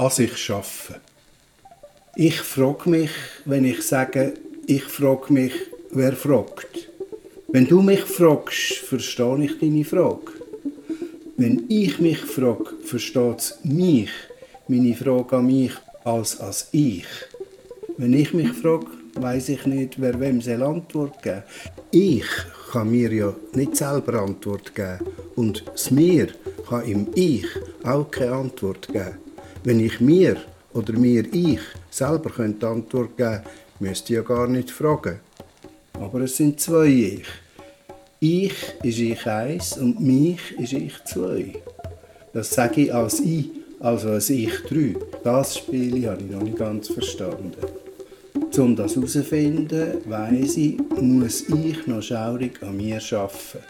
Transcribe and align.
an 0.00 0.10
sich 0.10 0.34
schaffen. 0.38 0.96
Ich 2.16 2.40
frage 2.40 2.88
mich, 2.88 3.10
wenn 3.44 3.66
ich 3.66 3.82
sage, 3.82 4.32
ich 4.66 4.84
frage 4.84 5.30
mich, 5.30 5.52
wer 5.90 6.14
fragt. 6.14 6.88
Wenn 7.48 7.66
du 7.66 7.82
mich 7.82 8.00
fragst, 8.00 8.78
verstehe 8.78 9.44
ich 9.44 9.58
deine 9.58 9.84
Frage. 9.84 10.32
Wenn 11.36 11.64
ich 11.68 11.98
mich 11.98 12.18
frage, 12.18 12.76
versteht 12.82 13.38
es 13.38 13.58
mich, 13.62 14.10
meine 14.68 14.94
Frage 14.94 15.36
an 15.36 15.46
mich, 15.46 15.72
als 16.04 16.40
als 16.40 16.68
ich. 16.72 17.04
Wenn 17.98 18.14
ich 18.14 18.32
mich 18.32 18.52
frage, 18.52 18.86
weiß 19.16 19.50
ich 19.50 19.66
nicht, 19.66 20.00
wer 20.00 20.18
wem 20.18 20.40
soll 20.40 20.62
Antwort 20.62 21.22
geben. 21.22 21.42
Ich 21.90 22.30
kann 22.72 22.90
mir 22.90 23.12
ja 23.12 23.34
nicht 23.52 23.76
selber 23.76 24.22
Antwort 24.22 24.74
geben 24.74 25.06
und 25.36 25.62
das 25.66 25.90
Mir 25.90 26.28
kann 26.66 26.86
im 26.86 27.08
Ich 27.14 27.46
auch 27.84 28.10
keine 28.10 28.32
Antwort 28.32 28.88
geben. 28.88 29.29
Wenn 29.62 29.80
ich 29.80 30.00
mir 30.00 30.36
oder 30.72 30.94
mir 30.94 31.24
ich 31.34 31.60
selber 31.90 32.30
könnte 32.30 32.66
Antwort 32.66 33.16
geben, 33.16 33.42
müsste 33.78 34.12
ich 34.12 34.16
ja 34.16 34.22
gar 34.22 34.46
nicht 34.46 34.70
fragen. 34.70 35.20
Aber 35.92 36.20
es 36.20 36.36
sind 36.36 36.58
zwei 36.60 36.86
Ich. 36.86 37.26
Ich 38.20 38.54
ist 38.82 38.98
ich 38.98 39.26
eins 39.26 39.76
und 39.76 40.00
mich 40.00 40.52
ist 40.58 40.72
ich 40.72 40.94
zwei. 41.04 41.54
Das 42.32 42.50
sage 42.50 42.82
ich 42.82 42.94
als 42.94 43.20
ich, 43.20 43.50
also 43.80 44.10
als 44.10 44.30
ich 44.30 44.52
drei. 44.68 44.94
Das 45.24 45.58
Spiel 45.58 46.08
habe 46.08 46.22
ich 46.22 46.30
noch 46.30 46.42
nicht 46.42 46.58
ganz 46.58 46.88
verstanden. 46.88 47.52
Um 48.56 48.76
das 48.76 48.96
herauszufinden, 48.96 49.98
weiss 50.06 50.56
ich, 50.56 50.78
muss 51.00 51.42
ich 51.48 51.86
noch 51.86 52.02
schaurig 52.02 52.62
an 52.62 52.76
mir 52.76 53.00
arbeiten. 53.12 53.64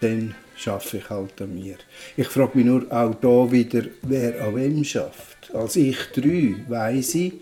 Dann 0.00 0.34
schaffe 0.58 0.98
ich 0.98 1.08
halt 1.08 1.40
an 1.40 1.54
mir. 1.54 1.76
Ich 2.16 2.26
frage 2.26 2.58
mich 2.58 2.66
nur 2.66 2.90
auch 2.90 3.14
hier 3.20 3.52
wieder, 3.52 3.88
wer 4.02 4.44
an 4.44 4.56
wem 4.56 4.84
schafft. 4.84 5.54
Als 5.54 5.76
ich 5.76 5.96
drei 6.14 6.56
weiss 6.68 7.14
ich, 7.14 7.34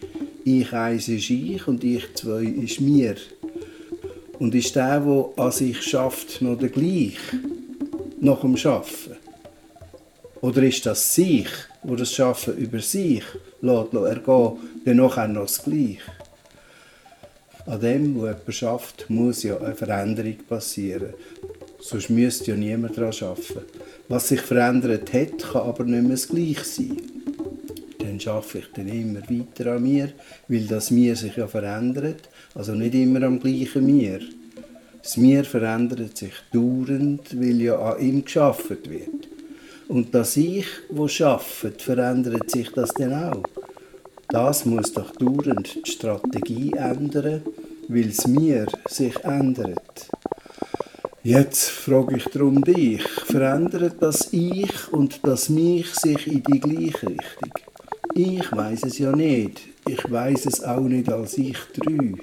ich 0.45 0.73
eins 0.73 1.09
ist 1.09 1.31
ich 1.31 1.67
und 1.67 1.83
ich 1.83 2.15
zwei 2.15 2.45
ist 2.45 2.81
mir. 2.81 3.17
Und 4.39 4.55
ist 4.55 4.77
der, 4.77 5.01
der 5.01 5.29
an 5.37 5.51
sich 5.51 5.83
schafft, 5.83 6.43
noch 6.43 6.59
der 6.59 6.69
gleich? 6.69 7.19
Nach 8.21 8.41
dem 8.43 8.57
Schaffen? 8.57 9.17
Oder 10.43 10.63
ist 10.63 10.85
das 10.85 11.15
sich, 11.15 11.49
wo 11.83 11.97
das 11.97 12.13
Schaffen 12.13 12.57
über 12.59 12.81
sich 12.81 13.25
lässt, 13.63 13.95
ergehen, 13.95 14.59
dann 14.85 14.97
nachher 14.97 15.29
noch 15.29 15.43
das 15.43 15.65
Gleiche? 15.65 16.01
An 17.65 17.81
dem, 17.81 18.21
was 18.21 18.37
jemand 18.37 18.55
schafft, 18.55 19.11
muss 19.11 19.43
ja 19.43 19.59
eine 19.59 19.75
Veränderung 19.75 20.37
passieren. 20.49 21.15
Sonst 21.89 22.11
müsste 22.11 22.51
ja 22.51 22.57
niemand 22.57 22.99
daran 22.99 23.15
arbeiten. 23.21 23.61
Was 24.09 24.27
sich 24.27 24.41
verändert 24.41 25.13
hat, 25.13 25.39
kann 25.39 25.63
aber 25.63 25.85
nicht 25.85 26.03
mehr 26.03 26.11
das 26.11 26.27
Gleiche 26.27 26.65
sein. 26.65 27.01
Dann 28.01 28.19
schaffe 28.19 28.59
ich 28.59 28.65
dann 28.75 28.89
immer 28.89 29.21
weiter 29.21 29.77
an 29.77 29.85
mir, 29.85 30.11
weil 30.49 30.67
das 30.67 30.91
Mir 30.91 31.15
sich 31.15 31.37
ja 31.37 31.47
verändert, 31.47 32.29
also 32.57 32.75
nicht 32.75 32.93
immer 32.95 33.23
am 33.23 33.39
gleichen 33.39 33.87
Mir. 33.87 34.19
Das 35.01 35.17
Mir 35.17 35.45
verändert 35.45 36.17
sich 36.17 36.33
dauernd, 36.53 37.41
weil 37.41 37.63
ja 37.63 37.79
an 37.79 38.01
ihm 38.01 38.25
geschaffen 38.25 38.79
wird. 38.89 39.29
Und 39.87 40.13
das 40.13 40.37
Ich, 40.37 40.67
wo 40.89 41.07
schafft, 41.07 41.83
verändert 41.83 42.51
sich 42.51 42.69
das 42.73 42.93
dann 42.95 43.15
auch. 43.15 43.45
Das 44.29 44.65
muss 44.65 44.93
doch 44.93 45.13
dauernd 45.13 45.87
die 45.87 45.93
Strategie 45.93 46.73
ändern, 46.73 47.43
weil 47.87 48.09
es 48.09 48.27
Mir 48.27 48.67
sich 48.89 49.15
ändert. 49.23 50.11
Jetzt 51.29 51.71
frage 51.71 52.19
ich 52.19 52.25
darum 52.27 52.63
dich, 52.63 53.03
verändert 53.03 53.97
das 53.99 54.33
Ich 54.33 54.93
und 54.93 55.19
das 55.25 55.49
Mich 55.49 55.93
sich 55.93 56.25
in 56.29 56.41
die 56.45 56.61
gleiche 56.61 57.09
Richtung? 57.09 57.51
Ich 58.15 58.53
weiß 58.53 58.85
es 58.85 58.99
ja 58.99 59.11
nicht. 59.11 59.63
Ich 59.89 60.09
weiß 60.09 60.47
es 60.47 60.63
auch 60.63 60.83
nicht 60.83 61.11
als 61.11 61.37
ich 61.37 61.59
drei. 61.75 62.15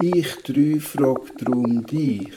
Ich 0.00 0.34
drei 0.36 0.80
fragt 0.80 1.42
darum 1.42 1.84
dich. 1.84 2.30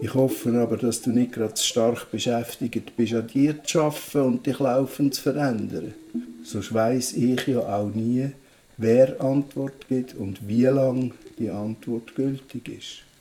Ich 0.00 0.14
hoffe 0.14 0.58
aber, 0.58 0.78
dass 0.78 1.02
du 1.02 1.10
nicht 1.10 1.32
gerade 1.32 1.58
stark 1.58 2.10
beschäftigt 2.10 2.96
bist, 2.96 3.12
an 3.12 3.26
dir 3.26 3.62
zu 3.64 3.82
arbeiten 3.82 4.20
und 4.20 4.46
dich 4.46 4.60
laufend 4.60 5.12
zu 5.12 5.24
verändern. 5.24 5.92
Sonst 6.42 6.72
weiss 6.72 7.12
ich 7.12 7.46
ja 7.48 7.58
auch 7.58 7.94
nie, 7.94 8.30
wer 8.78 9.20
Antwort 9.20 9.88
gibt 9.90 10.14
und 10.14 10.48
wie 10.48 10.64
lange 10.64 11.10
die 11.38 11.50
Antwort 11.50 12.14
gültig 12.14 12.66
ist. 12.78 13.13